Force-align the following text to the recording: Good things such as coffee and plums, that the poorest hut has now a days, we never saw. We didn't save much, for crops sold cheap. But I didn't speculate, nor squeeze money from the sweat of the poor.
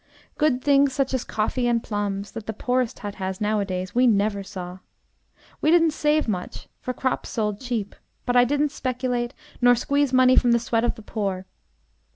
Good 0.39 0.63
things 0.63 0.93
such 0.93 1.13
as 1.13 1.23
coffee 1.23 1.67
and 1.67 1.83
plums, 1.83 2.31
that 2.31 2.47
the 2.47 2.53
poorest 2.53 2.97
hut 2.97 3.13
has 3.21 3.39
now 3.39 3.59
a 3.59 3.65
days, 3.65 3.93
we 3.93 4.07
never 4.07 4.41
saw. 4.41 4.79
We 5.61 5.69
didn't 5.69 5.91
save 5.91 6.27
much, 6.27 6.67
for 6.79 6.91
crops 6.91 7.29
sold 7.29 7.59
cheap. 7.61 7.93
But 8.25 8.35
I 8.35 8.43
didn't 8.43 8.71
speculate, 8.71 9.35
nor 9.61 9.75
squeeze 9.75 10.11
money 10.11 10.35
from 10.35 10.53
the 10.53 10.59
sweat 10.59 10.83
of 10.83 10.95
the 10.95 11.03
poor. 11.03 11.45